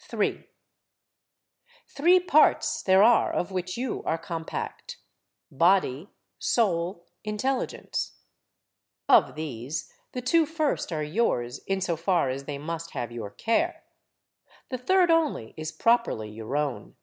3. 0.00 0.50
Three 1.86 2.20
parts 2.20 2.82
there 2.82 3.02
are 3.02 3.32
of 3.32 3.50
which 3.50 3.78
you 3.78 4.02
are 4.04 4.18
compact; 4.18 4.98
body, 5.50 6.10
soul, 6.38 7.06
intelligence. 7.24 8.12
Of 9.08 9.34
these 9.34 9.90
the 10.12 10.20
two 10.20 10.44
first 10.44 10.92
are 10.92 11.02
yours 11.02 11.60
in 11.60 11.80
so 11.80 11.96
far 11.96 12.28
as 12.28 12.44
they 12.44 12.58
must 12.58 12.90
have 12.90 13.10
your 13.10 13.30
care; 13.30 13.82
the 14.68 14.76
third 14.76 15.10
only 15.10 15.54
is 15.56 15.72
properly 15.72 16.28
your 16.28 16.54
own. 16.54 16.94